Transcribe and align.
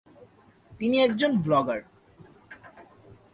তিনি 0.79 0.97
একজন 1.01 1.31
ব্লগার। 1.37 1.79